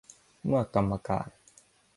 [0.45, 1.27] เมื่อกรรมการ